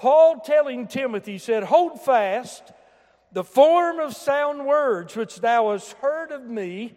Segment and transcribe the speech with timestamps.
[0.00, 2.72] Paul telling Timothy, said, Hold fast
[3.32, 6.94] the form of sound words which thou hast heard of me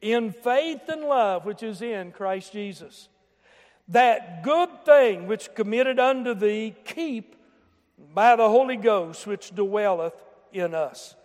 [0.00, 3.08] in faith and love which is in Christ Jesus.
[3.88, 7.34] That good thing which committed unto thee, keep
[8.14, 10.14] by the Holy Ghost which dwelleth
[10.52, 11.16] in us.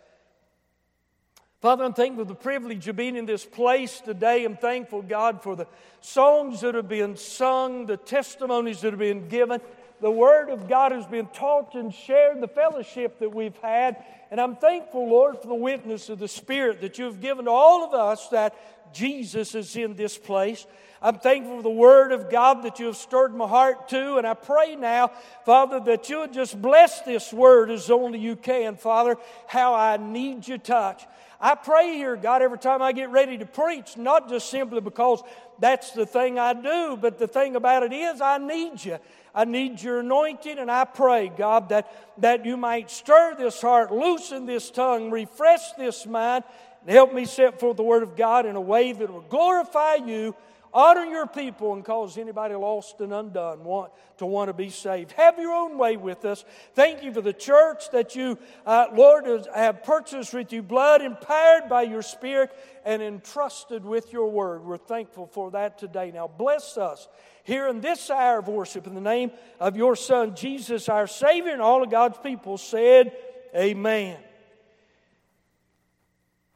[1.62, 4.44] Father, I'm thankful for the privilege of being in this place today.
[4.44, 5.68] I'm thankful, God, for the
[6.00, 9.62] songs that have been sung, the testimonies that have been given.
[10.02, 14.04] The Word of God has been taught and shared, the fellowship that we've had.
[14.32, 17.84] And I'm thankful, Lord, for the witness of the Spirit that you've given to all
[17.84, 18.56] of us that
[18.94, 20.66] Jesus is in this place.
[21.04, 24.18] I'm thankful for the Word of God that you have stirred my heart to.
[24.18, 25.12] And I pray now,
[25.46, 29.98] Father, that you would just bless this Word as only you can, Father, how I
[29.98, 31.06] need your touch.
[31.40, 35.24] I pray here, God, every time I get ready to preach, not just simply because
[35.60, 39.00] that's the thing I do, but the thing about it is I need you.
[39.34, 43.92] I need your anointing, and I pray, God, that, that you might stir this heart,
[43.92, 46.44] loosen this tongue, refresh this mind,
[46.82, 49.96] and help me set forth the Word of God in a way that will glorify
[49.96, 50.36] you
[50.74, 55.12] Honor your people and cause anybody lost and undone want to want to be saved.
[55.14, 56.46] Have your own way with us.
[56.76, 61.68] Thank you for the church that you, uh, Lord, have purchased with your blood, empowered
[61.68, 62.52] by your Spirit,
[62.86, 64.64] and entrusted with your word.
[64.64, 66.12] We're thankful for that today.
[66.12, 67.10] Now, bless us
[67.44, 71.52] here in this hour of worship in the name of your Son, Jesus, our Savior,
[71.52, 73.12] and all of God's people said,
[73.54, 74.18] Amen.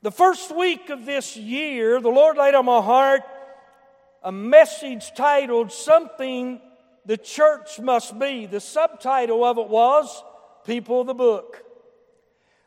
[0.02, 3.24] The first week of this year, the Lord laid on my heart
[4.26, 6.60] a message titled Something
[7.06, 8.48] the Church Must Be.
[8.48, 10.24] The subtitle of it was
[10.66, 11.64] People of the Book.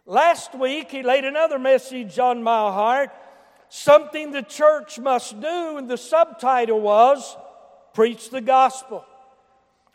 [0.06, 3.10] Last week, he laid another message on my heart
[3.70, 7.36] Something the church must do, and the subtitle was
[7.92, 9.04] Preach the Gospel.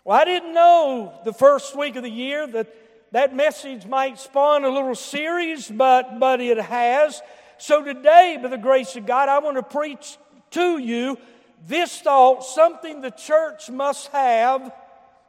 [0.06, 2.68] Well, I didn't know the first week of the year that
[3.14, 7.20] that message might spawn a little series, but, but it has.
[7.58, 10.20] So today, by the grace of God, I want to preach
[10.52, 11.18] to you
[11.66, 14.74] this thought, something the church must have,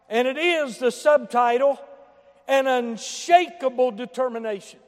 [0.08, 1.78] and it is the subtitle,
[2.48, 4.80] an unshakable determination.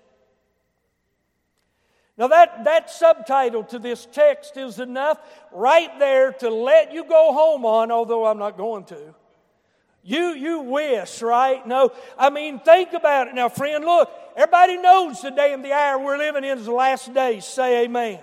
[2.18, 5.18] Now, that, that subtitle to this text is enough
[5.52, 9.14] right there to let you go home on, although I'm not going to.
[10.02, 11.66] You, you wish, right?
[11.66, 13.84] No, I mean, think about it now, friend.
[13.84, 17.44] Look, everybody knows the day and the hour we're living in is the last days.
[17.44, 18.20] Say amen.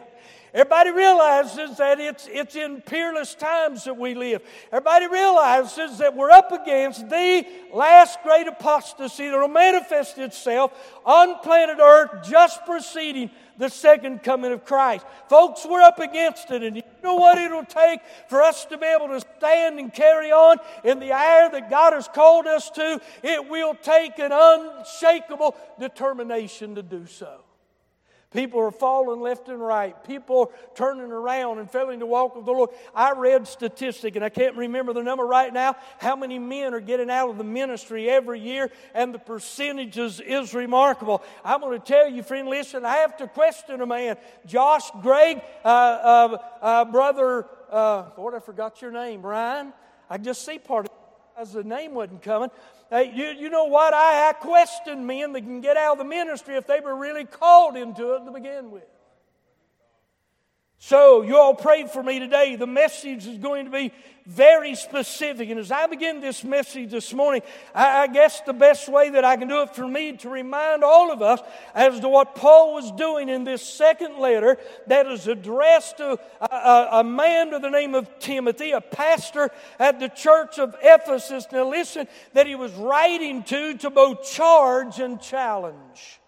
[0.54, 4.44] Everybody realizes that it's, it's in peerless times that we live.
[4.72, 7.44] Everybody realizes that we're up against the
[7.74, 10.72] last great apostasy that will manifest itself
[11.06, 15.08] on planet Earth just preceding the second coming of Christ.
[15.28, 18.86] Folks, we're up against it, and you know what it'll take for us to be
[18.86, 23.02] able to stand and carry on in the air that God has called us to?
[23.24, 27.43] It will take an unshakable determination to do so.
[28.34, 29.96] People are falling left and right.
[30.04, 32.72] People are turning around and failing to walk with the Lord.
[32.96, 36.80] I read statistic, and I can't remember the number right now, how many men are
[36.80, 41.24] getting out of the ministry every year, and the percentages is remarkable.
[41.46, 44.18] I'm going to tell you, friend, listen, I have to question a man.
[44.46, 49.74] Josh, Greg, uh, uh, uh, brother, uh, Lord, I forgot your name, Ryan.
[50.10, 50.93] I just see part of
[51.38, 52.50] as the name wasn't coming.
[52.90, 53.94] Hey, you, you know what?
[53.94, 57.26] I, I question men that can get out of the ministry if they were really
[57.26, 58.84] called into it to begin with.
[60.86, 62.58] So, you all prayed for me today.
[62.58, 63.94] The message is going to be
[64.26, 65.50] very specific.
[65.50, 67.42] And as I begin this message this morning,
[67.74, 70.84] I, I, guess the best way that I can do it for me to remind
[70.84, 71.40] all of us
[71.74, 74.58] as to what Paul was doing in this second letter
[74.88, 79.52] that is addressed to a, a, a man by the name of Timothy, a pastor
[79.80, 81.48] at the church of Ephesus.
[81.50, 86.20] Now, listen, that he was writing to to both charge and challenge.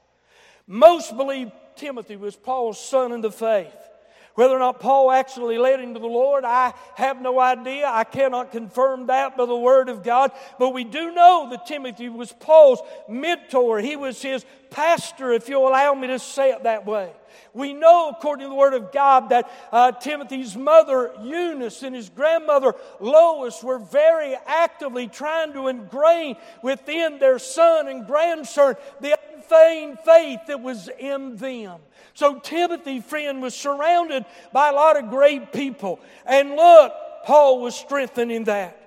[0.65, 3.84] Most believe Timothy was Paul's son in the faith.
[4.35, 7.88] Whether or not Paul actually led him to the Lord, I have no idea.
[7.88, 10.31] I cannot confirm that by the Word of God.
[10.59, 13.80] But we do know that Timothy was Paul's mentor.
[13.80, 17.12] He was his pastor, if you'll allow me to say it that way.
[17.54, 22.09] We know, according to the Word of God, that uh, Timothy's mother, Eunice, and his
[22.09, 29.18] grandmother, Lois, were very actively trying to ingrain within their son and grandson the
[29.50, 31.80] faith that was in them.
[32.13, 36.00] So Timothy, friend, was surrounded by a lot of great people.
[36.25, 36.94] And look,
[37.25, 38.81] Paul was strengthening that.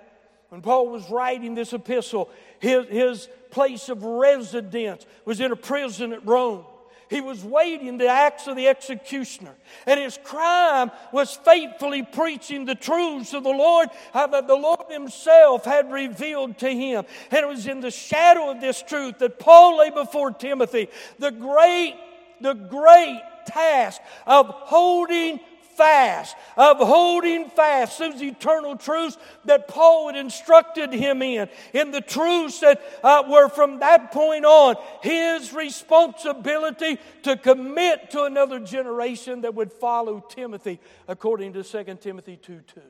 [0.49, 6.13] When Paul was writing this epistle, his, his place of residence was in a prison
[6.13, 6.65] at Rome.
[7.09, 9.55] He was waiting the acts of the executioner.
[9.87, 14.91] And his crime was faithfully preaching the truths of the Lord uh, that the Lord
[14.91, 17.05] himself had revealed to him.
[17.31, 20.89] And it was in the shadow of this truth that Paul lay before Timothy
[21.19, 21.95] the great,
[22.41, 25.41] the great task of holding
[25.79, 32.01] fast, of holding fast those eternal truths that Paul had instructed him in, in the
[32.01, 39.43] truths that uh, were from that point on his responsibility to commit to another generation
[39.43, 42.81] that would follow Timothy, according to 2 Timothy 2 2.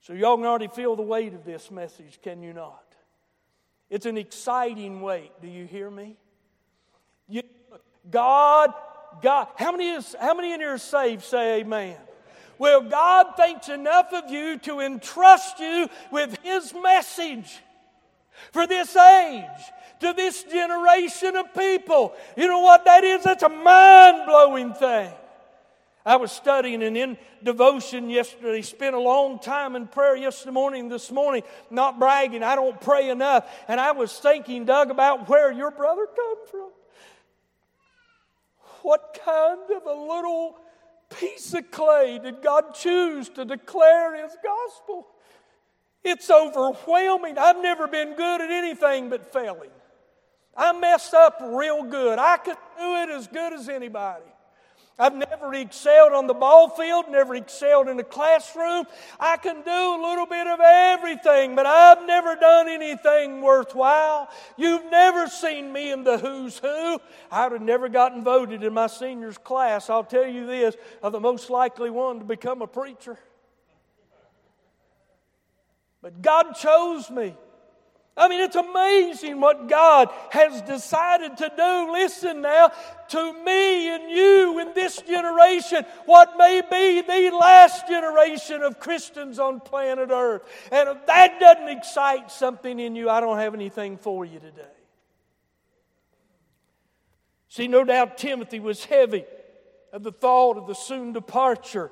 [0.00, 2.84] So, y'all can already feel the weight of this message, can you not?
[3.88, 5.32] It's an exciting weight.
[5.40, 6.16] Do you hear me?
[7.26, 7.42] You,
[8.10, 8.74] God
[9.22, 11.96] God, how many, is, how many in here are saved say amen?
[12.58, 17.58] Well, God thinks enough of you to entrust you with His message
[18.52, 19.44] for this age,
[20.00, 22.14] to this generation of people.
[22.36, 23.24] You know what that is?
[23.24, 25.12] That's a mind blowing thing.
[26.06, 30.90] I was studying and in devotion yesterday, spent a long time in prayer yesterday morning,
[30.90, 33.50] this morning, not bragging, I don't pray enough.
[33.68, 36.70] And I was thinking, Doug, about where your brother come from
[38.84, 40.58] what kind of a little
[41.18, 45.06] piece of clay did God choose to declare His gospel?
[46.04, 47.38] It's overwhelming.
[47.38, 49.70] I've never been good at anything but failing.
[50.54, 52.18] I mess up real good.
[52.18, 54.26] I could do it as good as anybody.
[54.96, 58.84] I've never excelled on the ball field, never excelled in the classroom.
[59.18, 64.28] I can do a little bit of everything, but I've never done anything worthwhile.
[64.56, 67.00] You've never seen me in the who's who.
[67.32, 69.90] I'd have never gotten voted in my seniors class.
[69.90, 73.18] I'll tell you this of the most likely one to become a preacher.
[76.02, 77.34] But God chose me.
[78.16, 81.92] I mean, it's amazing what God has decided to do.
[81.92, 82.70] Listen now,
[83.08, 89.40] to me and you in this generation, what may be the last generation of Christians
[89.40, 90.42] on planet Earth.
[90.70, 94.62] And if that doesn't excite something in you, I don't have anything for you today.
[97.48, 99.24] See, no doubt Timothy was heavy
[99.92, 101.90] at the thought of the soon departure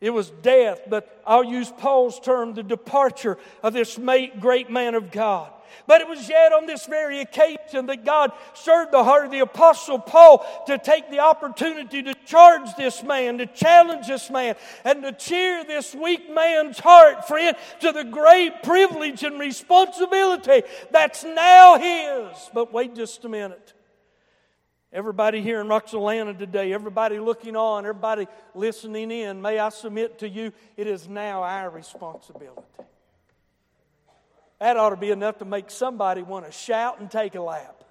[0.00, 3.98] it was death, but I'll use Paul's term, the departure of this
[4.40, 5.50] great man of God.
[5.86, 9.40] But it was yet on this very occasion that God stirred the heart of the
[9.40, 15.02] Apostle Paul to take the opportunity to charge this man, to challenge this man, and
[15.02, 21.78] to cheer this weak man's heart, friend, to the great privilege and responsibility that's now
[21.78, 22.50] his.
[22.52, 23.72] But wait just a minute.
[24.94, 30.28] Everybody here in Roxalana today, everybody looking on, everybody listening in, may I submit to
[30.28, 32.62] you, it is now our responsibility.
[34.60, 37.83] That ought to be enough to make somebody want to shout and take a lap.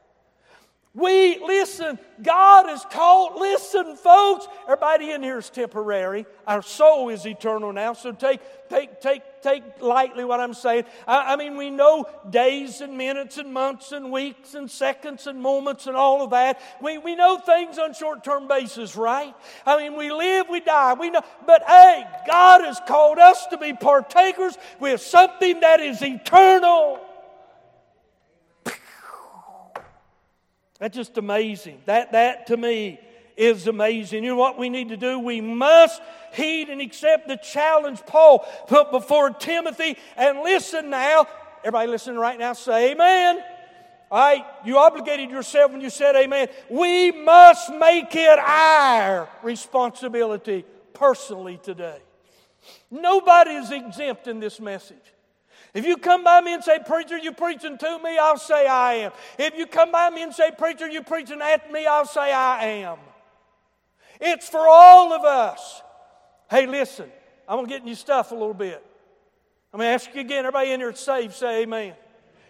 [0.96, 6.28] We, listen, God is called, listen, folks, everybody in here is temporary.
[6.46, 10.84] Our soul is eternal now, so take, take, take, take lightly what I'm saying.
[11.08, 15.42] I, I mean, we know days and minutes and months and weeks and seconds and
[15.42, 16.62] moments and all of that.
[16.80, 19.34] We, we know things on short term basis, right?
[19.66, 21.24] I mean, we live, we die, we know.
[21.48, 27.00] But hey, God has called us to be partakers with something that is eternal.
[30.84, 31.82] That's just amazing.
[31.86, 33.00] That, that to me
[33.38, 34.22] is amazing.
[34.22, 35.18] You know what we need to do?
[35.18, 36.02] We must
[36.34, 39.98] heed and accept the challenge Paul put before Timothy.
[40.18, 41.26] And listen now.
[41.60, 42.52] Everybody listening right now.
[42.52, 43.42] Say amen.
[44.12, 46.50] All right, you obligated yourself when you said amen.
[46.70, 52.00] We must make it our responsibility personally today.
[52.92, 55.13] Nobody is exempt in this message.
[55.74, 58.94] If you come by me and say, Preacher, you preaching to me, I'll say I
[58.96, 59.12] am.
[59.40, 62.66] If you come by me and say, Preacher, you preaching at me, I'll say I
[62.66, 62.98] am.
[64.22, 65.82] It's for all of us.
[66.50, 67.12] Hey, listen,
[67.48, 68.86] I'm going to get in your stuff a little bit.
[69.74, 71.94] I'm going to ask you again, everybody in here saved, say amen.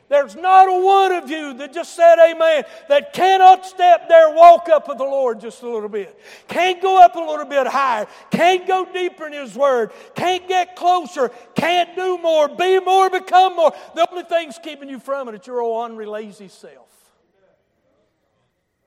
[0.10, 4.70] There's not a one of you that just said amen that cannot step there, walk
[4.70, 6.20] up with the Lord just a little bit.
[6.48, 8.08] Can't go up a little bit higher.
[8.30, 9.92] Can't go deeper in His Word.
[10.16, 11.32] Can't get closer.
[11.56, 12.48] Can't do more.
[12.48, 13.74] Be more, become more.
[13.96, 16.90] The only thing's keeping you from it is your old lazy self.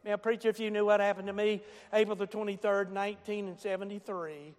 [0.05, 4.55] Now, preacher, if you knew what happened to me April the 23rd, 1973,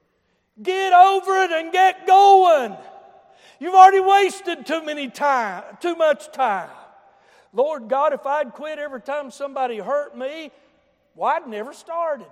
[0.62, 2.76] get over it and get going.
[3.60, 6.70] You've already wasted too many time, too much time.
[7.54, 10.52] Lord God, if I'd quit every time somebody hurt me,
[11.16, 12.28] well, I'd never started.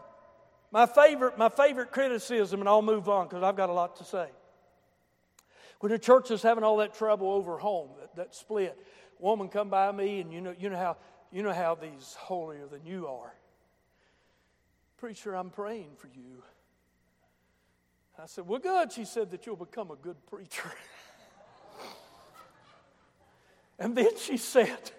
[0.71, 4.03] My favorite, my favorite criticism, and I'll move on because I've got a lot to
[4.03, 4.27] say.
[5.79, 8.77] When the church was having all that trouble over home, that, that split,
[9.19, 10.97] woman come by me, and you know, you know how
[11.31, 13.33] you know how these holier than you are.
[14.97, 16.43] Preacher, I'm praying for you.
[18.17, 18.91] I said, Well, good.
[18.91, 20.71] She said that you'll become a good preacher.
[23.79, 24.91] and then she said,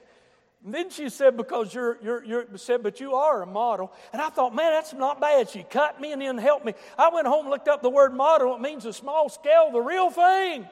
[0.64, 3.92] and then she said, because you're, you're, you're, said, but you are a model.
[4.12, 5.49] And I thought, man, that's not bad.
[5.49, 6.75] She cut me and then helped me.
[6.99, 8.52] I went home and looked up the word model.
[8.56, 10.66] It means a small scale, the real thing.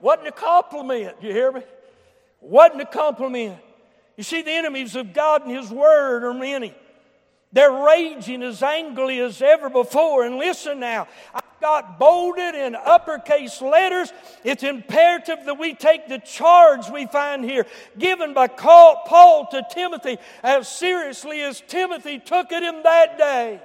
[0.00, 1.16] Wasn't a compliment.
[1.20, 1.62] You hear me?
[2.40, 3.58] Wasn't a compliment.
[4.16, 6.74] You see, the enemies of God and His Word are many.
[7.52, 10.24] They're raging as angrily as ever before.
[10.24, 11.06] And listen now,
[11.64, 14.12] got bolded in uppercase letters.
[14.44, 17.64] It's imperative that we take the charge we find here,
[17.98, 23.62] given by Paul to Timothy, as seriously as Timothy took it in that day.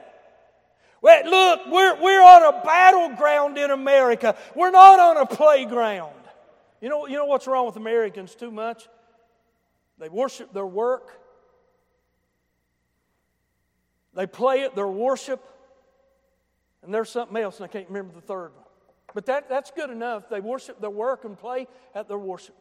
[1.02, 4.38] Well, look, we're, we're on a battleground in America.
[4.56, 6.14] We're not on a playground.
[6.80, 8.88] You know, you know what's wrong with Americans too much?
[9.98, 11.20] They worship their work.
[14.14, 15.44] They play at their worship.
[16.84, 18.66] And there's something else, and I can't remember the third one.
[19.14, 20.30] But that, that's good enough.
[20.30, 22.56] They worship their work and play at their worship.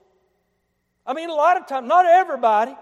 [1.07, 2.75] I mean, a lot of times, not everybody,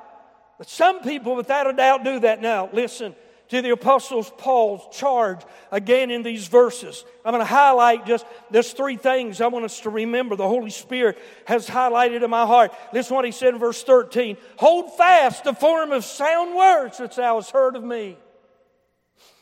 [0.59, 2.71] but some people without a doubt do that now.
[2.73, 3.15] Listen
[3.49, 5.41] to the Apostles Paul's charge
[5.71, 7.05] again in these verses.
[7.25, 10.35] I'm going to highlight just there's three things I want us to remember.
[10.35, 12.73] The Holy Spirit has highlighted in my heart.
[12.93, 14.37] Listen what he said in verse 13.
[14.57, 18.19] Hold fast the form of sound words which thou hast heard of me.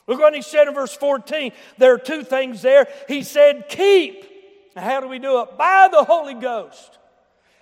[0.06, 1.52] Look what he said in verse 14.
[1.78, 2.88] There are two things there.
[3.08, 4.24] He said, Keep.
[4.76, 5.56] Now, how do we do it?
[5.56, 6.98] By the Holy Ghost.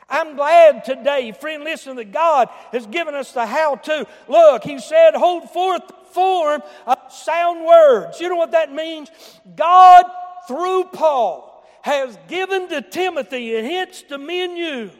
[0.08, 4.06] I'm glad today, friend, listen, that God has given us the how to.
[4.28, 5.82] Look, He said, Hold forth
[6.12, 8.20] form of sound words.
[8.20, 9.11] You know what that means?
[9.56, 10.04] God,
[10.46, 14.90] through Paul, has given to Timothy, and hence to me and you,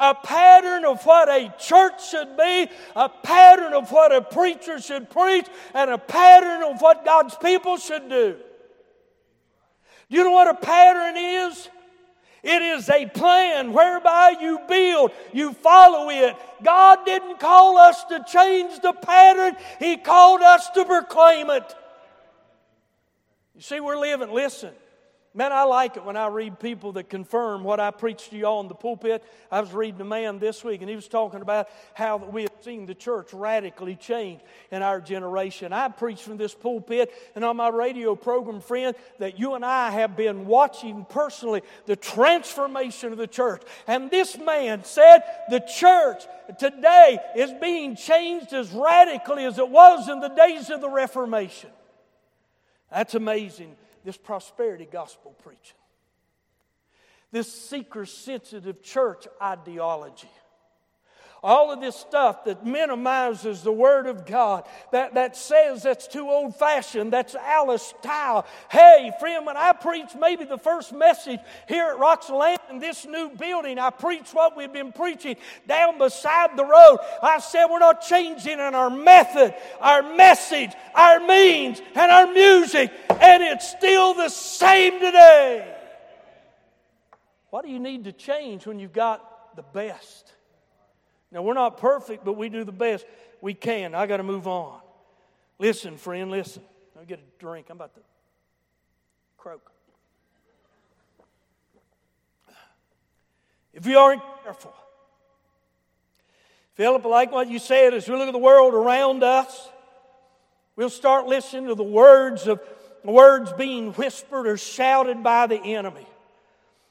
[0.00, 5.10] a pattern of what a church should be, a pattern of what a preacher should
[5.10, 8.36] preach, and a pattern of what God's people should do.
[10.08, 11.68] Do you know what a pattern is?
[12.42, 16.34] It is a plan whereby you build, you follow it.
[16.62, 21.74] God didn't call us to change the pattern, He called us to proclaim it.
[23.54, 24.70] You see, we're living, listen,
[25.32, 28.60] Man, I like it when I read people that confirm what I preached to y'all
[28.62, 29.22] in the pulpit.
[29.48, 32.52] I was reading a man this week, and he was talking about how we have
[32.62, 34.40] seen the church radically change
[34.72, 35.72] in our generation.
[35.72, 39.90] I preached from this pulpit and on my radio program, friend, that you and I
[39.90, 43.62] have been watching personally the transformation of the church.
[43.86, 46.24] And this man said the church
[46.58, 51.70] today is being changed as radically as it was in the days of the Reformation.
[52.90, 55.76] That's amazing this prosperity gospel preaching,
[57.32, 60.30] this seeker sensitive church ideology.
[61.42, 66.28] All of this stuff that minimizes the Word of God, that, that says that's too
[66.28, 68.44] old fashioned, that's Alice style.
[68.70, 73.30] Hey, friend, when I preach maybe the first message here at Roxalana in this new
[73.30, 76.98] building, I preach what we've been preaching down beside the road.
[77.22, 82.92] I said we're not changing in our method, our message, our means, and our music,
[83.08, 85.74] and it's still the same today.
[87.48, 90.34] What do you need to change when you've got the best?
[91.32, 93.06] Now, we're not perfect, but we do the best
[93.40, 93.94] we can.
[93.94, 94.80] I got to move on.
[95.58, 96.62] Listen, friend, listen.
[96.94, 97.66] Let me get a drink.
[97.70, 98.00] I'm about to
[99.36, 99.70] croak.
[103.72, 104.74] If we aren't careful,
[106.74, 109.68] Philip, like what you said, as we look at the world around us,
[110.76, 112.60] we'll start listening to the words of
[113.04, 116.06] words being whispered or shouted by the enemy.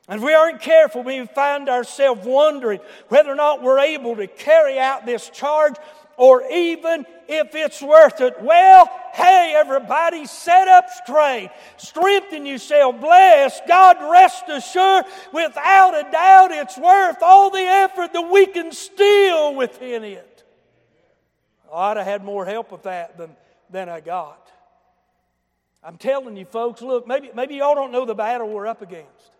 [0.10, 4.26] And if we aren't careful, we find ourselves wondering whether or not we're able to
[4.26, 5.76] carry out this charge
[6.18, 8.42] or even if it's worth it.
[8.42, 11.52] Well, hey, everybody, set up straight.
[11.78, 13.00] Strengthen yourself.
[13.00, 13.62] Bless.
[13.68, 19.54] God, rest assured, without a doubt, it's worth all the effort that we can steal
[19.54, 20.44] within it.
[21.72, 23.30] I'd have had more help with that than,
[23.70, 24.50] than I got.
[25.84, 29.32] I'm telling you, folks, look, maybe, maybe y'all don't know the battle we're up against.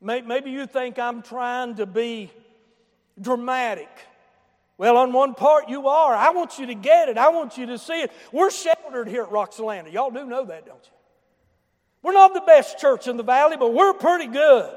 [0.00, 2.30] Maybe you think I'm trying to be
[3.20, 3.88] dramatic.
[4.76, 6.14] Well, on one part, you are.
[6.14, 7.18] I want you to get it.
[7.18, 8.12] I want you to see it.
[8.30, 9.92] We're sheltered here at Roxalana.
[9.92, 10.92] Y'all do know that, don't you?
[12.02, 14.72] We're not the best church in the valley, but we're pretty good.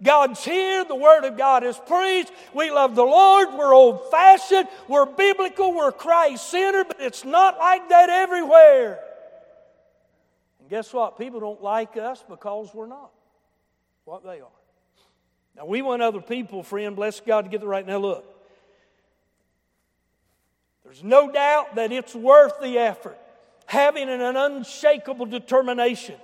[0.00, 0.84] God's here.
[0.84, 2.30] The Word of God is preached.
[2.54, 3.54] We love the Lord.
[3.54, 4.68] We're old fashioned.
[4.86, 5.74] We're biblical.
[5.74, 9.00] We're Christ centered, but it's not like that everywhere.
[10.60, 11.18] And guess what?
[11.18, 13.10] People don't like us because we're not
[14.08, 14.48] what they are.
[15.54, 17.86] Now, we want other people, friend, bless God, to get the right.
[17.86, 18.24] Now, look.
[20.82, 23.18] There's no doubt that it's worth the effort,
[23.66, 26.14] having an unshakable determination.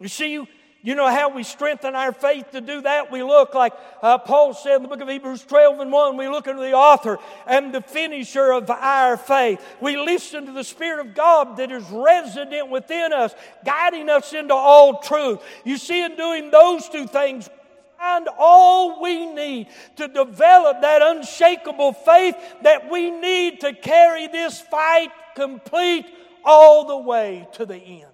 [0.00, 0.48] You see,
[0.82, 3.12] you know how we strengthen our faith to do that?
[3.12, 6.28] We look like uh, Paul said in the book of Hebrews 12 and 1, we
[6.28, 9.62] look into the author and the finisher of our faith.
[9.80, 13.34] We listen to the Spirit of God that is resident within us,
[13.64, 15.40] guiding us into all truth.
[15.64, 17.50] You see, in doing those two things,
[17.98, 24.58] find all we need to develop that unshakable faith that we need to carry this
[24.58, 26.06] fight complete
[26.44, 28.09] all the way to the end.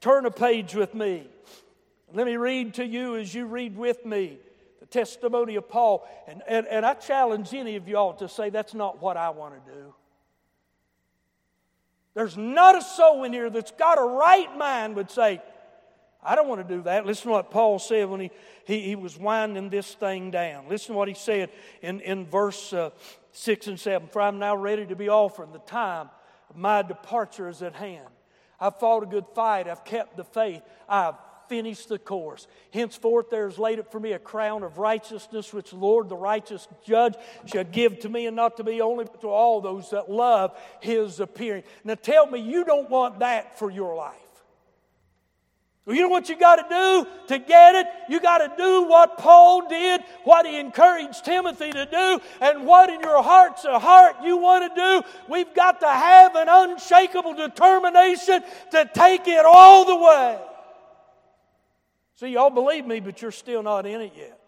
[0.00, 1.26] Turn a page with me.
[2.12, 4.38] Let me read to you as you read with me
[4.80, 6.06] the testimony of Paul.
[6.26, 9.54] And, and, and I challenge any of y'all to say, that's not what I want
[9.54, 9.94] to do.
[12.14, 15.42] There's not a soul in here that's got a right mind would say,
[16.22, 17.04] I don't want to do that.
[17.06, 18.30] Listen to what Paul said when he,
[18.64, 20.68] he, he was winding this thing down.
[20.68, 21.50] Listen to what he said
[21.82, 22.90] in, in verse uh,
[23.32, 24.08] 6 and 7.
[24.08, 25.52] For I'm now ready to be offered.
[25.52, 26.08] The time
[26.48, 28.08] of my departure is at hand.
[28.60, 29.68] I've fought a good fight.
[29.68, 30.62] I've kept the faith.
[30.88, 31.14] I've
[31.48, 32.46] finished the course.
[32.72, 36.16] Henceforth, there is laid up for me a crown of righteousness, which the Lord, the
[36.16, 37.14] righteous judge,
[37.46, 40.58] shall give to me, and not to me only, but to all those that love
[40.80, 41.62] his appearing.
[41.84, 44.14] Now, tell me, you don't want that for your life.
[45.88, 47.86] You know what you got to do to get it?
[48.08, 52.90] You got to do what Paul did, what he encouraged Timothy to do, and what
[52.90, 55.08] in your heart's a heart you want to do.
[55.28, 60.38] We've got to have an unshakable determination to take it all the way.
[62.16, 64.40] See, y'all believe me, but you're still not in it yet.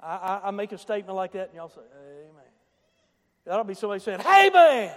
[0.00, 1.80] I, I, I make a statement like that, and y'all say,
[2.20, 2.44] Amen.
[3.44, 4.94] That'll be somebody saying, Hey, man.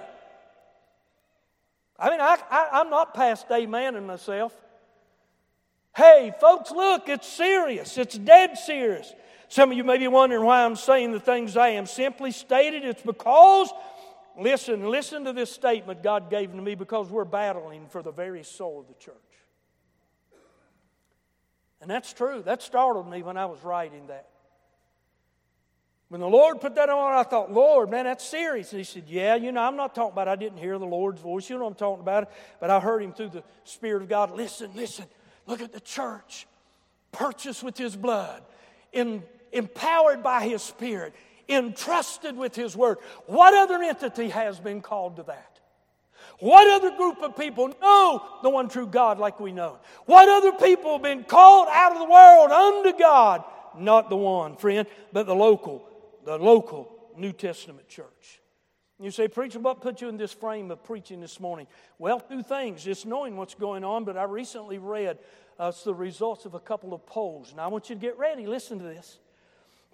[2.02, 4.54] I mean, I, I, am not past amen in myself.
[5.96, 7.96] Hey, folks, look, it's serious.
[7.96, 9.14] It's dead serious.
[9.50, 11.86] Some of you may be wondering why I'm saying the things I am.
[11.86, 13.72] Simply stated, it's because,
[14.36, 18.44] listen, listen to this statement God gave to me because we're battling for the very
[18.44, 19.16] soul of the church.
[21.82, 22.42] And that's true.
[22.42, 24.31] That startled me when I was writing that.
[26.12, 28.74] When the Lord put that on, I thought, Lord, man, that's serious.
[28.74, 31.22] And he said, Yeah, you know, I'm not talking about I didn't hear the Lord's
[31.22, 31.50] voice.
[31.50, 32.30] You know I'm talking about.
[32.60, 34.32] But I heard him through the Spirit of God.
[34.32, 35.06] Listen, listen.
[35.48, 36.48] Look at the church,
[37.14, 38.44] purchased with his blood,
[38.92, 41.14] in, empowered by his Spirit,
[41.48, 42.98] entrusted with his word.
[43.28, 45.60] What other entity has been called to that?
[46.40, 49.80] What other group of people know the one true God like we know?
[50.08, 53.46] What other people have been called out of the world unto God?
[53.78, 55.88] Not the one, friend, but the local
[56.26, 58.42] the local New Testament church.
[59.00, 61.66] You say, Preacher, what put you in this frame of preaching this morning?
[61.98, 62.84] Well, two things.
[62.84, 65.18] Just knowing what's going on, but I recently read
[65.58, 67.54] uh, the results of a couple of polls.
[67.56, 68.46] Now, I want you to get ready.
[68.46, 69.18] Listen to this.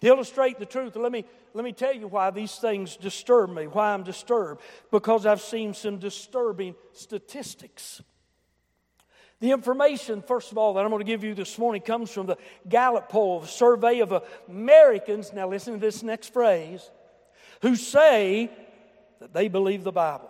[0.01, 3.65] To illustrate the truth, let me, let me tell you why these things disturb me,
[3.65, 4.61] why I'm disturbed.
[4.91, 8.01] Because I've seen some disturbing statistics.
[9.39, 12.25] The information, first of all, that I'm going to give you this morning comes from
[12.25, 15.31] the Gallup poll, a survey of Americans.
[15.31, 16.89] Now, listen to this next phrase
[17.61, 18.49] who say
[19.19, 20.29] that they believe the Bible.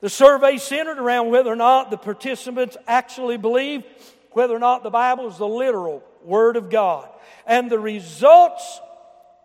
[0.00, 3.84] The survey centered around whether or not the participants actually believe
[4.32, 7.08] whether or not the Bible is the literal Word of God.
[7.46, 8.80] And the results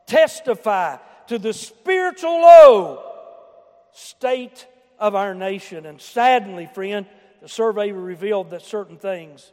[0.05, 3.03] testify to the spiritual low
[3.93, 4.67] state
[4.99, 5.85] of our nation.
[5.85, 7.05] And sadly, friend,
[7.41, 9.51] the survey revealed that certain things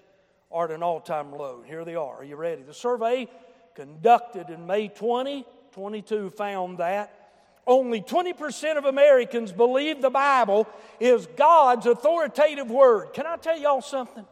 [0.51, 1.63] are at an all time low.
[1.67, 2.17] Here they are.
[2.17, 2.63] Are you ready?
[2.63, 3.29] The survey
[3.75, 7.25] conducted in May 2022 found that
[7.67, 10.69] only 20% of Americans believe the Bible
[11.01, 13.13] is God's authoritative word.
[13.15, 14.27] Can I tell y'all something?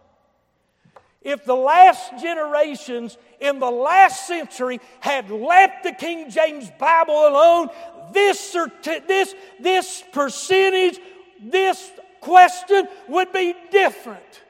[1.22, 7.68] If the last generations in the last century had left the King James Bible alone,
[8.12, 10.98] this, this, this percentage,
[11.40, 11.90] this
[12.22, 14.42] question would be different.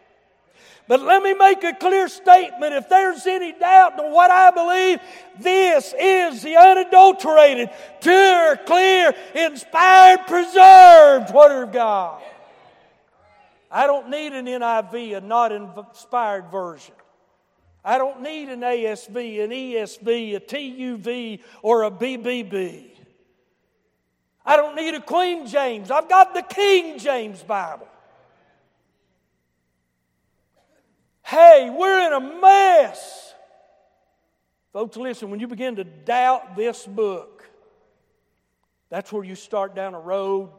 [0.88, 2.74] But let me make a clear statement.
[2.74, 5.00] If there's any doubt in what I believe,
[5.38, 12.22] this is the unadulterated, pure, clear, inspired, preserved Word of God.
[13.70, 16.94] I don't need an NIV, a not inspired version.
[17.84, 22.91] I don't need an ASV, an ESV, a TUV, or a BBB.
[24.44, 25.90] I don't need a Queen James.
[25.90, 27.88] I've got the King James Bible.
[31.24, 33.34] Hey, we're in a mess.
[34.72, 37.48] Folks, listen, when you begin to doubt this book,
[38.90, 40.50] that's where you start down a road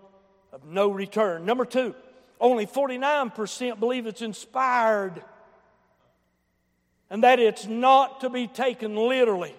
[0.52, 1.46] of no return.
[1.46, 1.93] Number two,
[2.39, 5.22] only 49% believe it's inspired
[7.10, 9.56] and that it's not to be taken literally.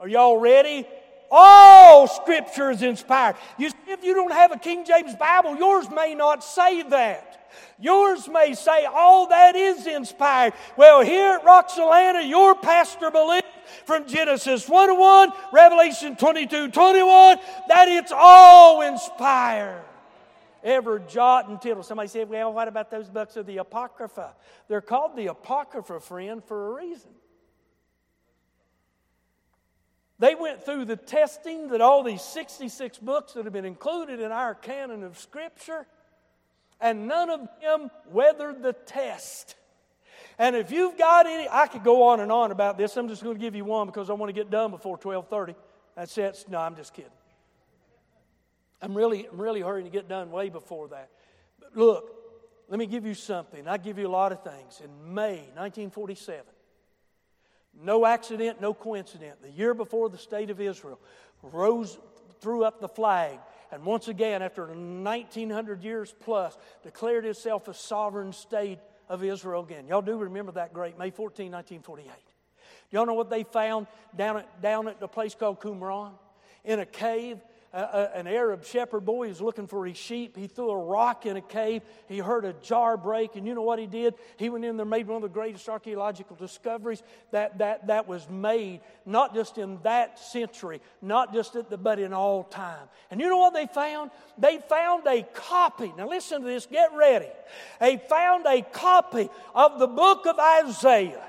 [0.00, 0.86] Are y'all ready?
[1.30, 3.36] All Scripture is inspired.
[3.58, 7.50] You see, if you don't have a King James Bible, yours may not say that.
[7.78, 10.52] Yours may say all that is inspired.
[10.76, 13.46] Well, here at Roxalana, your pastor believes
[13.84, 17.38] from Genesis 1 1, Revelation 22 21,
[17.68, 19.84] that it's all inspired.
[20.64, 21.84] Every jot and tittle.
[21.84, 24.34] Somebody said, well, what about those books of the Apocrypha?
[24.66, 27.10] They're called the Apocrypha, friend, for a reason.
[30.18, 34.32] They went through the testing that all these 66 books that have been included in
[34.32, 35.86] our canon of Scripture,
[36.80, 39.54] and none of them weathered the test.
[40.38, 42.96] And if you've got any, I could go on and on about this.
[42.96, 45.54] I'm just going to give you one because I want to get done before 12:30.
[45.96, 46.44] That's it.
[46.48, 47.10] No, I'm just kidding.
[48.80, 51.10] I'm really, I'm really hurrying to get done way before that.
[51.58, 52.14] But look,
[52.68, 53.66] let me give you something.
[53.66, 54.80] I give you a lot of things.
[54.82, 56.44] In May 1947,
[57.82, 59.36] no accident, no coincidence.
[59.42, 60.98] The year before the state of Israel
[61.42, 61.98] rose,
[62.40, 63.38] threw up the flag,
[63.70, 69.86] and once again, after 1900 years plus, declared itself a sovereign state of Israel again.
[69.86, 72.10] Y'all do remember that great May 14, 1948.
[72.90, 73.86] Y'all know what they found
[74.16, 76.12] down at, down at the place called Qumran?
[76.64, 77.38] In a cave,
[77.72, 80.36] uh, an Arab shepherd boy was looking for his sheep.
[80.36, 81.82] He threw a rock in a cave.
[82.06, 84.14] He heard a jar break, and you know what he did?
[84.36, 88.28] He went in there, made one of the greatest archaeological discoveries that, that, that was
[88.30, 92.88] made, not just in that century, not just at the, but in all time.
[93.10, 94.10] And you know what they found?
[94.38, 95.92] They found a copy.
[95.96, 97.28] Now listen to this, get ready.
[97.80, 101.24] They found a copy of the book of Isaiah.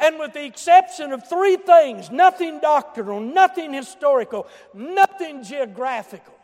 [0.00, 6.34] And with the exception of three things nothing doctrinal, nothing historical, nothing geographical,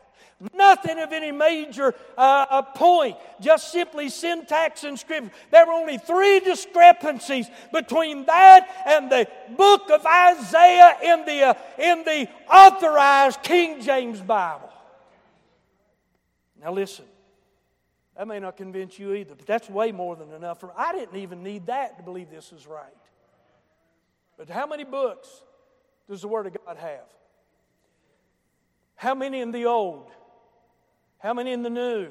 [0.52, 5.30] nothing of any major uh, point, just simply syntax and scripture.
[5.50, 11.54] There were only three discrepancies between that and the book of Isaiah in the, uh,
[11.78, 14.70] in the authorized King James Bible.
[16.60, 17.04] Now, listen.
[18.16, 20.60] That may not convince you either, but that's way more than enough.
[20.60, 22.94] For I didn't even need that to believe this is right.
[24.36, 25.28] But how many books
[26.08, 27.06] does the Word of God have?
[28.96, 30.10] How many in the Old?
[31.18, 32.08] How many in the New?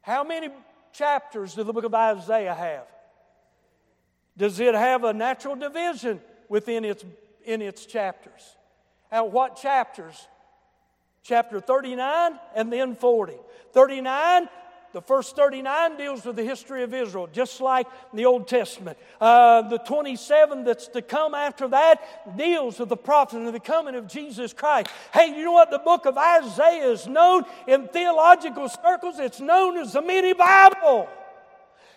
[0.00, 0.48] How many
[0.92, 2.86] chapters does the book of Isaiah have?
[4.36, 7.04] Does it have a natural division within its,
[7.44, 8.56] in its chapters?
[9.10, 10.28] At what chapters?
[11.22, 13.34] Chapter 39 and then 40.
[13.72, 14.48] 39
[14.92, 18.96] the first 39 deals with the history of Israel, just like the Old Testament.
[19.20, 23.94] Uh, the 27 that's to come after that deals with the prophet and the coming
[23.94, 24.88] of Jesus Christ.
[25.12, 29.18] Hey, you know what the book of Isaiah is known in theological circles?
[29.18, 31.08] It's known as the mini Bible.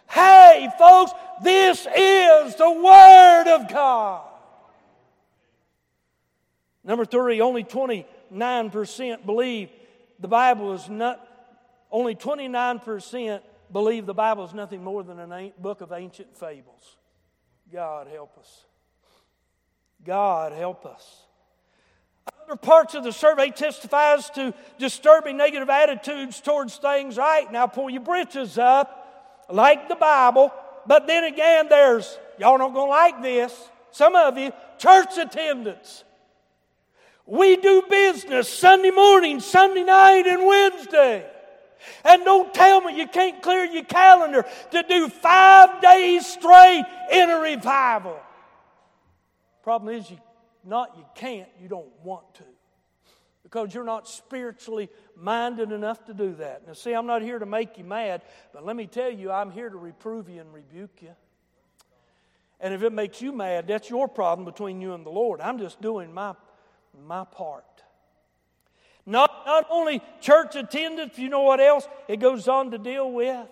[0.10, 4.28] Hey, folks, this is the Word of God.
[6.84, 9.70] Number three, only 29% believe
[10.20, 11.31] the Bible is not
[11.92, 16.98] only 29% believe the Bible is nothing more than a book of ancient fables.
[17.72, 18.66] God help us.
[20.04, 21.26] God help us.
[22.46, 27.18] Other parts of the survey testifies to disturbing negative attitudes towards things.
[27.18, 30.52] Right now, pull your britches up, like the Bible.
[30.86, 33.54] But then again, there's y'all not gonna like this.
[33.92, 36.04] Some of you church attendance.
[37.26, 41.30] We do business Sunday morning, Sunday night, and Wednesday.
[42.04, 47.30] And don't tell me you can't clear your calendar to do five days straight in
[47.30, 48.20] a revival.
[49.64, 50.18] Problem is, you
[50.64, 52.44] not you can't, you don't want to.
[53.44, 56.66] Because you're not spiritually minded enough to do that.
[56.68, 58.22] Now, see, I'm not here to make you mad,
[58.54, 61.16] but let me tell you, I'm here to reprove you and rebuke you.
[62.60, 65.42] And if it makes you mad, that's your problem between you and the Lord.
[65.42, 66.36] I'm just doing my,
[67.06, 67.66] my part.
[69.06, 73.48] Not, not only church attendance, you know what else it goes on to deal with?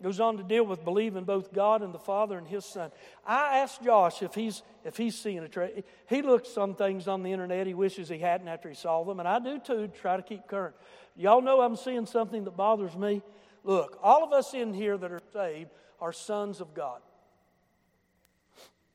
[0.00, 2.90] It goes on to deal with believing both God and the Father and His Son.
[3.26, 5.84] I asked Josh if he's if he's seeing a trade.
[6.08, 9.20] He looks some things on the internet he wishes he hadn't after he saw them,
[9.20, 9.86] and I do too.
[9.86, 10.74] To try to keep current.
[11.16, 13.22] Y'all know I'm seeing something that bothers me.
[13.64, 17.00] Look, all of us in here that are saved are sons of God.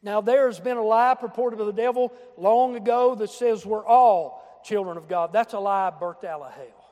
[0.03, 4.43] Now, there's been a lie purported by the devil long ago that says we're all
[4.67, 5.31] children of God.
[5.33, 6.91] That's a lie birthed out of hell.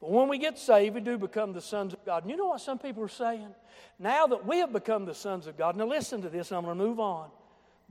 [0.00, 2.24] But when we get saved, we do become the sons of God.
[2.24, 3.54] And you know what some people are saying?
[3.98, 6.76] Now that we have become the sons of God, now listen to this, I'm going
[6.76, 7.30] to move on.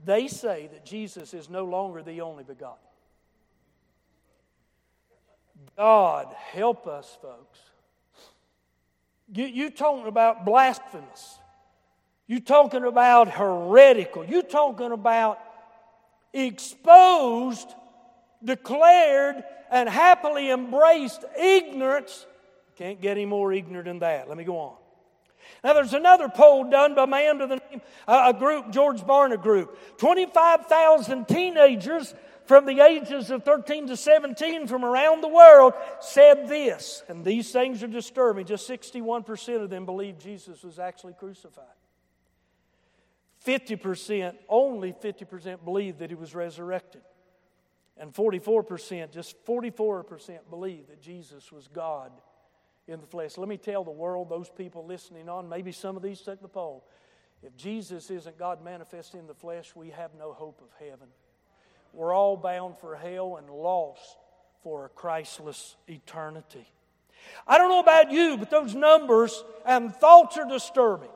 [0.04, 2.78] They say that Jesus is no longer the only begotten.
[5.76, 7.58] God help us, folks.
[9.32, 11.38] You, you talking about blasphemous.
[12.26, 14.24] You talking about heretical.
[14.24, 15.38] You talking about
[16.34, 17.68] exposed
[18.44, 22.26] declared and happily embraced ignorance.
[22.76, 24.28] Can't get any more ignorant than that.
[24.28, 24.76] Let me go on.
[25.64, 29.00] Now, there's another poll done by a man to the name, uh, a group, George
[29.00, 29.98] Barna Group.
[29.98, 32.14] 25,000 teenagers
[32.46, 37.52] from the ages of 13 to 17 from around the world said this, and these
[37.52, 38.44] things are disturbing.
[38.44, 41.64] Just 61% of them believe Jesus was actually crucified.
[43.46, 47.02] 50%, only 50% believe that he was resurrected.
[48.02, 52.10] And 44%, just 44% believe that Jesus was God
[52.88, 53.38] in the flesh.
[53.38, 56.48] Let me tell the world, those people listening on, maybe some of these took the
[56.48, 56.84] poll.
[57.44, 61.06] If Jesus isn't God manifest in the flesh, we have no hope of heaven.
[61.92, 64.16] We're all bound for hell and lost
[64.64, 66.66] for a Christless eternity.
[67.46, 71.10] I don't know about you, but those numbers and thoughts are disturbing.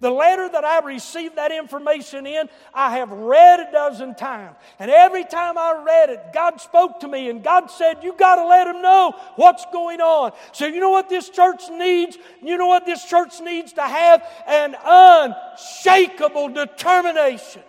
[0.00, 4.56] The letter that I received that information in, I have read a dozen times.
[4.78, 8.36] And every time I read it, God spoke to me and God said, You got
[8.36, 10.32] to let them know what's going on.
[10.52, 12.16] So, you know what this church needs?
[12.42, 14.26] You know what this church needs to have?
[14.46, 17.62] An unshakable determination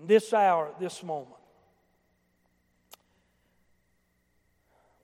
[0.00, 1.36] in this hour, this moment.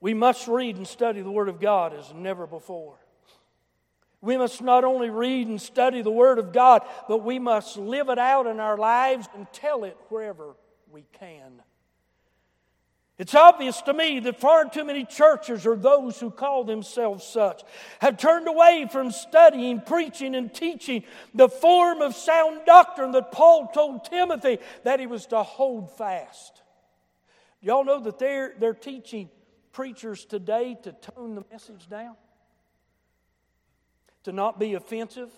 [0.01, 2.97] We must read and study the Word of God as never before.
[4.23, 8.07] We must not only read and study the Word of God, but we must live
[8.07, 10.55] it out in our lives and tell it wherever
[10.89, 11.61] we can.
[13.17, 17.63] It's obvious to me that far too many churches, or those who call themselves such,
[17.99, 23.67] have turned away from studying, preaching, and teaching the form of sound doctrine that Paul
[23.73, 26.61] told Timothy that he was to hold fast.
[27.59, 29.29] Y'all know that they're, they're teaching
[29.73, 32.15] preachers today to tone the message down?
[34.23, 35.31] To not be offensive,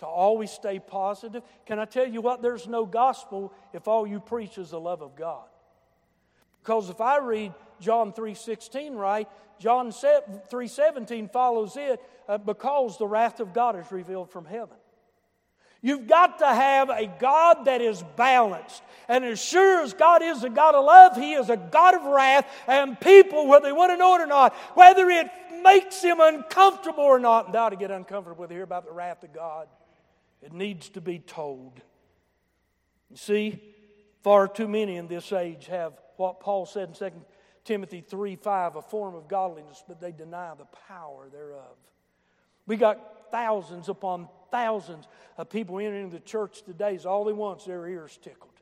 [0.00, 1.42] to always stay positive.
[1.66, 2.42] Can I tell you what?
[2.42, 5.44] There's no gospel if all you preach is the love of God.
[6.62, 13.40] Because if I read John 3:16 right, John 3:17 follows it uh, because the wrath
[13.40, 14.76] of God is revealed from heaven.
[15.80, 18.82] You've got to have a God that is balanced.
[19.06, 22.02] And as sure as God is a God of love, He is a God of
[22.02, 22.46] wrath.
[22.66, 25.30] And people, whether they want to know it or not, whether it
[25.62, 29.22] makes him uncomfortable or not, and ought to get uncomfortable with hear about the wrath
[29.24, 29.68] of God,
[30.42, 31.80] it needs to be told.
[33.10, 33.62] You see,
[34.22, 37.10] far too many in this age have what Paul said in 2
[37.64, 41.76] Timothy 3 5, a form of godliness, but they deny the power thereof.
[42.66, 46.94] We got thousands upon thousands of people entering the church today.
[46.94, 48.52] Is all they want is their ears tickled.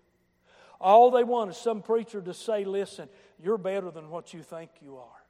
[0.80, 3.08] All they want is some preacher to say, listen,
[3.42, 5.25] you're better than what you think you are.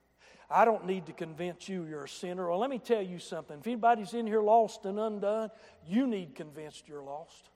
[0.48, 2.48] I don't need to convince you you're a sinner.
[2.48, 3.58] Well, let me tell you something.
[3.58, 5.50] If anybody's in here lost and undone,
[5.88, 7.50] you need convinced you're lost.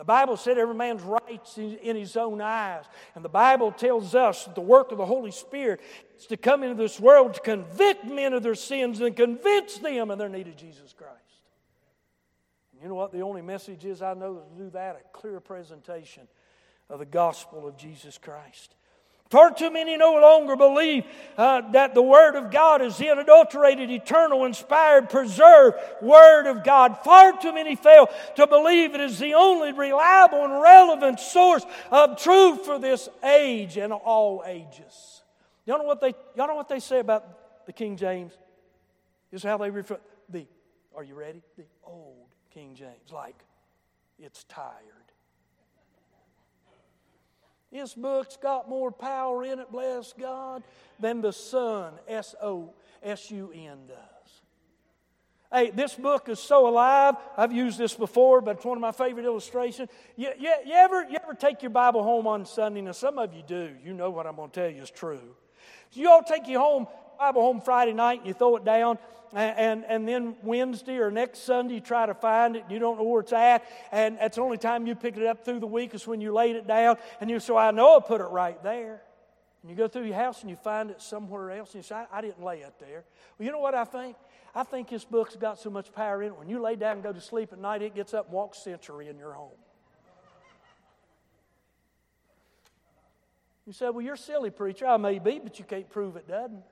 [0.00, 2.84] The Bible said every man's right in his own eyes.
[3.14, 5.82] And the Bible tells us that the work of the Holy Spirit
[6.18, 10.10] is to come into this world to convict men of their sins and convince them
[10.10, 11.12] of their need of Jesus Christ.
[12.72, 14.96] And You know what the only message is I know to do that?
[14.96, 16.26] A clear presentation
[16.88, 18.74] of the gospel of Jesus Christ.
[19.30, 21.04] Far too many no longer believe
[21.38, 26.98] uh, that the Word of God is the unadulterated, eternal, inspired, preserved Word of God.
[27.04, 32.20] Far too many fail to believe it is the only reliable and relevant source of
[32.20, 35.22] truth for this age and all ages.
[35.64, 38.32] Y'all know what they, y'all know what they say about the King James?
[39.30, 40.44] This is how they refer the,
[40.96, 41.40] are you ready?
[41.56, 43.36] The old King James, like
[44.18, 44.99] it's tired.
[47.72, 50.62] This book's got more power in it, bless God,
[50.98, 53.96] than the sun, S O S U N, does.
[55.52, 57.16] Hey, this book is so alive.
[57.36, 59.88] I've used this before, but it's one of my favorite illustrations.
[60.16, 62.80] You, you, you, ever, you ever take your Bible home on Sunday?
[62.80, 63.74] Now, some of you do.
[63.84, 65.34] You know what I'm going to tell you is true.
[65.92, 66.86] You all take you home
[67.20, 68.98] Bible home Friday night and you throw it down,
[69.34, 72.96] and, and, then Wednesday or next Sunday you try to find it and you don't
[72.96, 75.66] know where it's at, and that's the only time you pick it up through the
[75.66, 78.30] week is when you laid it down, and you say, I know I put it
[78.30, 79.02] right there.
[79.60, 81.96] And you go through your house and you find it somewhere else, and you say,
[81.96, 83.04] I, I didn't lay it there.
[83.38, 84.16] Well, you know what I think?
[84.54, 86.38] I think this book's got so much power in it.
[86.38, 88.60] When you lay down and go to sleep at night, it gets up and walks
[88.60, 89.58] century in your home.
[93.66, 94.86] You say, Well, you're silly, preacher.
[94.86, 96.62] I may be, but you can't prove it doesn't.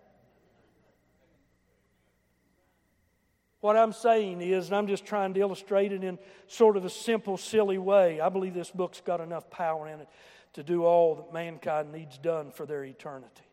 [3.61, 6.91] What I'm saying is, and I'm just trying to illustrate it in sort of a
[6.91, 10.09] simple, silly way, I believe this book's got enough power in it
[10.53, 13.48] to do all that mankind needs done for their eternity.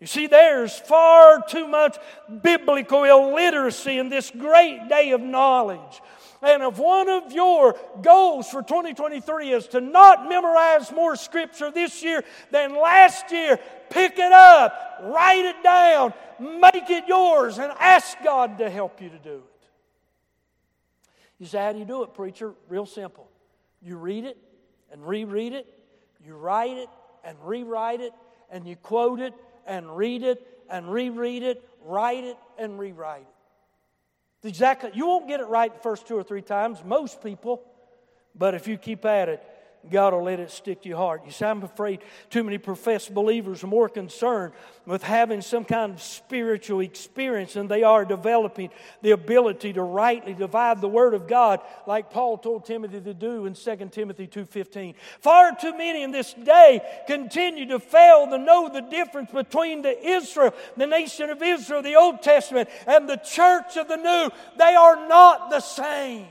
[0.00, 1.96] You see, there's far too much
[2.42, 6.02] biblical illiteracy in this great day of knowledge.
[6.42, 12.02] And if one of your goals for 2023 is to not memorize more scripture this
[12.02, 18.18] year than last year, pick it up, write it down, make it yours, and ask
[18.22, 19.68] God to help you to do it.
[21.38, 22.54] You say, How do you do it, preacher?
[22.68, 23.30] Real simple.
[23.80, 24.36] You read it
[24.92, 25.66] and reread it,
[26.24, 26.88] you write it
[27.24, 28.12] and rewrite it,
[28.50, 29.32] and you quote it
[29.66, 34.48] and read it and reread it, write it and rewrite it.
[34.48, 34.90] Exactly.
[34.94, 37.62] You won't get it right the first two or three times, most people,
[38.34, 39.42] but if you keep at it,
[39.90, 41.22] God will let it stick to your heart.
[41.24, 44.52] You see, I'm afraid too many professed believers are more concerned
[44.84, 48.70] with having some kind of spiritual experience than they are developing
[49.02, 53.46] the ability to rightly divide the Word of God, like Paul told Timothy to do
[53.46, 54.94] in 2 Timothy 2.15.
[55.20, 60.06] Far too many in this day continue to fail to know the difference between the
[60.06, 64.30] Israel, the nation of Israel, the Old Testament, and the church of the New.
[64.56, 66.26] They are not the same.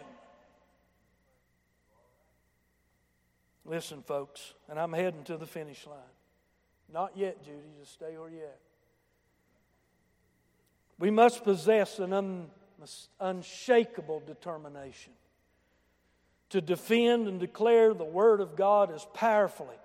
[3.66, 5.98] Listen, folks, and I'm heading to the finish line.
[6.94, 8.60] Not yet, Judy, just stay you at.
[11.00, 12.50] We must possess an un-
[13.20, 15.14] unshakable determination
[16.50, 19.76] to defend and declare the Word of God as powerfully,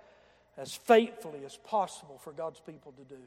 [0.57, 3.21] as faithfully as possible for God's people to do.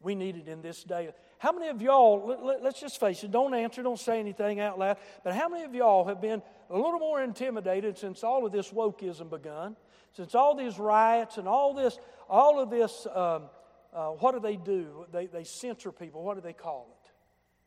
[0.00, 1.10] We need it in this day.
[1.38, 4.78] How many of y'all, let, us just face it, don't answer, don't say anything out
[4.78, 8.52] loud, but how many of y'all have been a little more intimidated since all of
[8.52, 9.76] this wokeism begun,
[10.12, 13.44] since all these riots and all this, all of this, um,
[13.92, 15.06] uh, what do they do?
[15.12, 16.22] They, they censor people.
[16.22, 17.10] What do they call it?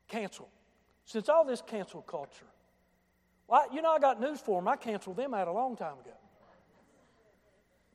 [0.07, 0.49] Cancel.
[1.05, 2.45] Since all this cancel culture.
[3.47, 4.67] Well, you know, I got news for them.
[4.67, 6.15] I canceled them out a long time ago.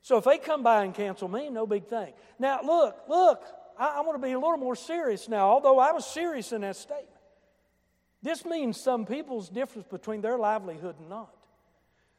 [0.01, 2.13] So if they come by and cancel me, no big thing.
[2.37, 3.43] Now, look, look,
[3.77, 6.61] I, I want to be a little more serious now, although I was serious in
[6.61, 7.09] that statement.
[8.21, 11.35] This means some people's difference between their livelihood and not.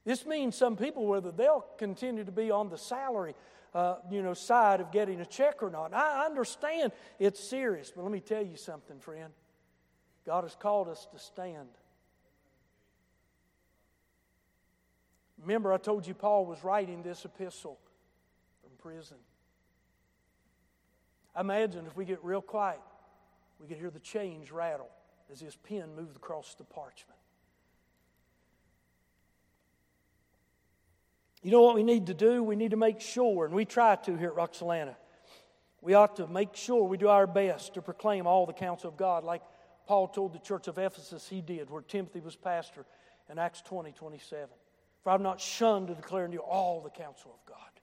[0.05, 3.35] This means some people whether they'll continue to be on the salary,
[3.75, 5.93] uh, you know, side of getting a check or not.
[5.93, 9.33] I understand it's serious, but let me tell you something, friend.
[10.25, 11.69] God has called us to stand.
[15.41, 17.79] Remember, I told you Paul was writing this epistle
[18.63, 19.19] from prison.
[21.39, 22.81] Imagine if we get real quiet,
[23.61, 24.89] we could hear the chains rattle
[25.31, 27.19] as his pen moved across the parchment.
[31.43, 32.43] You know what we need to do?
[32.43, 34.97] We need to make sure, and we try to here at Roxalana,
[35.81, 38.97] we ought to make sure we do our best to proclaim all the counsel of
[38.97, 39.43] God, like
[39.87, 42.85] Paul told the church of Ephesus he did, where Timothy was pastor
[43.31, 44.49] in Acts 20 27.
[45.03, 47.76] For I've not shunned to declare unto you all the counsel of God.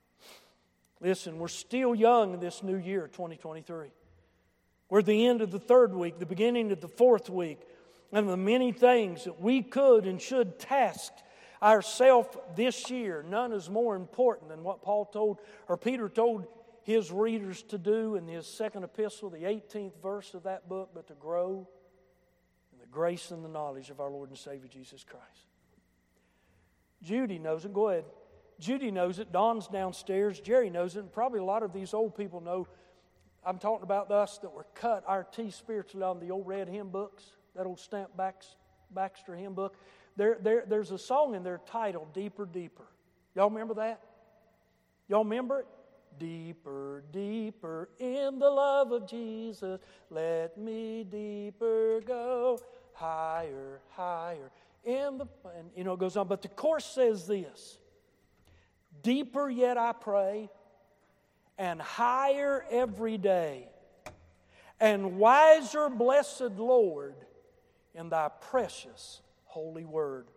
[1.03, 3.89] Listen, we're still young in this new year, 2023.
[4.89, 7.59] We're at the end of the third week, the beginning of the fourth week,
[8.13, 11.11] and the many things that we could and should task
[11.61, 13.21] ourselves this year.
[13.27, 16.47] None is more important than what Paul told, or Peter told
[16.83, 21.07] his readers to do in his second epistle, the 18th verse of that book, but
[21.07, 21.67] to grow
[22.71, 25.47] in the grace and the knowledge of our Lord and Savior Jesus Christ.
[27.01, 27.73] Judy knows it.
[27.73, 28.05] Go ahead.
[28.63, 29.31] Judy knows it.
[29.31, 30.39] Don's downstairs.
[30.39, 30.99] Jerry knows it.
[30.99, 32.67] And probably a lot of these old people know
[33.45, 36.89] I'm talking about us that were cut our teeth spiritually on the old red hymn
[36.89, 37.23] books,
[37.55, 39.75] that old Stamps-Baxter hymn book.
[40.15, 42.85] There, there, there's a song in there titled Deeper, Deeper.
[43.35, 43.99] Y'all remember that?
[45.09, 45.67] Y'all remember it?
[46.19, 52.59] Deeper, deeper in the love of Jesus, let me deeper go,
[52.93, 54.51] higher, higher
[54.83, 55.25] in the,
[55.57, 56.27] and you know, it goes on.
[56.27, 57.79] But the course says this
[59.03, 60.49] Deeper yet I pray
[61.57, 63.67] and higher every day,
[64.79, 67.15] and wiser, blessed Lord,
[67.93, 70.27] in thy precious holy word.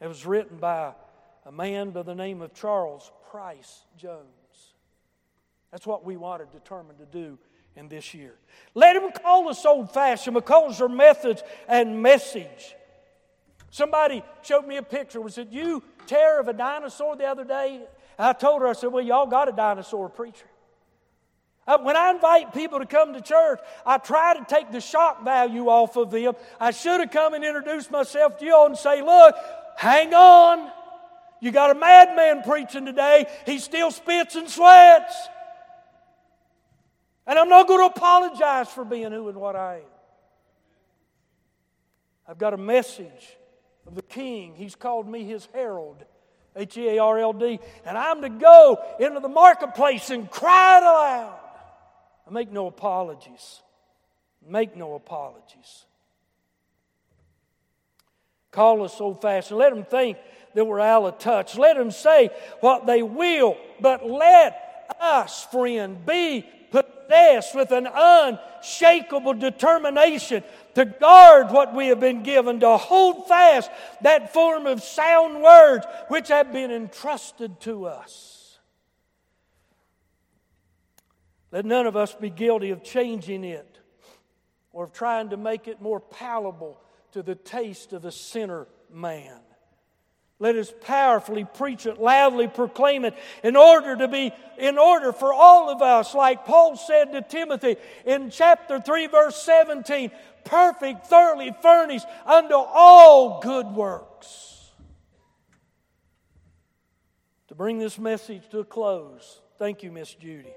[0.00, 0.94] It was written by
[1.44, 4.24] a man by the name of Charles Price Jones.
[5.72, 7.36] That's what we want to determine to do
[7.74, 8.36] in this year.
[8.74, 12.76] Let him call us old fashioned because their methods and message.
[13.74, 15.20] Somebody showed me a picture.
[15.20, 17.80] Was it you, Tara, of a dinosaur the other day?
[18.16, 20.46] I told her, I said, Well, y'all got a dinosaur preacher.
[21.66, 25.24] Uh, when I invite people to come to church, I try to take the shock
[25.24, 26.34] value off of them.
[26.60, 29.34] I should have come and introduced myself to you all and say, Look,
[29.76, 30.70] hang on.
[31.40, 33.26] You got a madman preaching today.
[33.44, 35.16] He still spits and sweats.
[37.26, 39.82] And I'm not going to apologize for being who and what I am.
[42.28, 43.36] I've got a message
[43.86, 44.54] of the King.
[44.56, 46.04] He's called me his herald.
[46.56, 47.58] H E A R L D.
[47.84, 51.38] And I'm to go into the marketplace and cry it aloud.
[52.26, 53.60] I Make no apologies.
[54.46, 55.86] Make no apologies.
[58.50, 59.58] Call us old fashioned.
[59.58, 60.18] Let them think
[60.54, 61.56] that we're out of touch.
[61.56, 62.30] Let them say
[62.60, 70.44] what they will, but let us, friend, be possessed with an unshakable determination
[70.74, 73.70] to guard what we have been given, to hold fast
[74.02, 78.58] that form of sound words which have been entrusted to us.
[81.52, 83.78] Let none of us be guilty of changing it
[84.72, 86.80] or of trying to make it more palatable
[87.12, 89.38] to the taste of a sinner man.
[90.40, 93.14] Let us powerfully preach it, loudly proclaim it,
[93.44, 97.76] in order to be, in order for all of us, like Paul said to Timothy
[98.04, 100.10] in chapter 3, verse 17,
[100.44, 104.70] perfect, thoroughly furnished unto all good works.
[107.48, 110.52] To bring this message to a close, thank you, Miss Judy.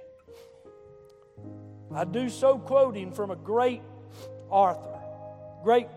[1.94, 3.82] I do so quoting from a great
[4.50, 5.00] author,
[5.64, 5.88] great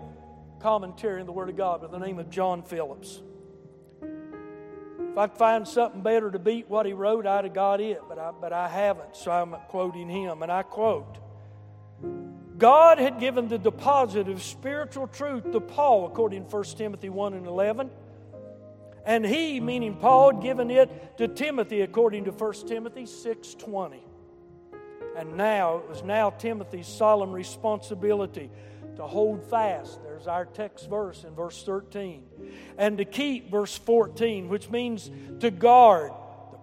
[0.60, 3.22] commentary in the Word of God by the name of John Phillips.
[4.02, 8.18] If I'd find something better to beat what he wrote, I'd have got it, but
[8.18, 10.42] I, but I haven't, so I'm quoting him.
[10.42, 11.18] And I quote
[12.60, 17.32] God had given the deposit of spiritual truth to Paul, according to 1 Timothy 1
[17.32, 17.90] and 11.
[19.06, 24.00] And he, meaning Paul, had given it to Timothy, according to 1 Timothy 6.20.
[25.16, 28.50] And now, it was now Timothy's solemn responsibility
[28.96, 30.02] to hold fast.
[30.02, 32.22] There's our text verse in verse 13.
[32.76, 36.12] And to keep, verse 14, which means to guard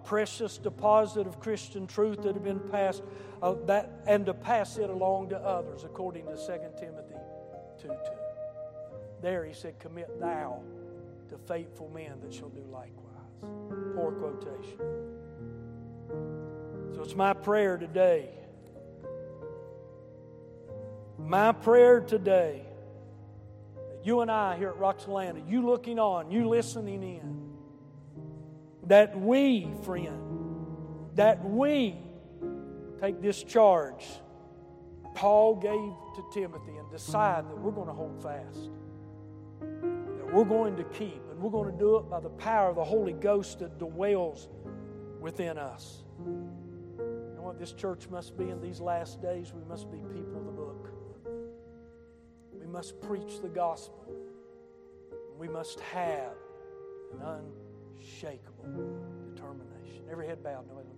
[0.08, 3.02] precious deposit of Christian truth that had been passed,
[3.42, 6.44] uh, that, and to pass it along to others, according to 2
[6.80, 7.14] Timothy
[7.82, 7.94] 2 2.
[9.20, 10.62] There he said, Commit thou
[11.28, 12.94] to faithful men that shall do likewise.
[13.94, 14.78] Poor quotation.
[16.94, 18.30] So it's my prayer today
[21.18, 22.62] my prayer today,
[24.04, 27.47] you and I here at Roxalana, you looking on, you listening in,
[28.88, 31.96] that we, friend, that we
[33.00, 34.04] take this charge
[35.18, 35.72] Paul gave
[36.14, 38.70] to Timothy and decide that we're going to hold fast,
[39.60, 42.76] that we're going to keep, and we're going to do it by the power of
[42.76, 44.48] the Holy Ghost that dwells
[45.20, 46.04] within us.
[46.24, 50.46] And what this church must be in these last days, we must be people of
[50.46, 50.88] the book
[52.52, 54.06] We must preach the gospel.
[55.36, 56.34] We must have
[57.12, 57.20] an
[57.98, 58.64] unshakable
[59.34, 60.04] determination.
[60.10, 60.78] Every head bowed, no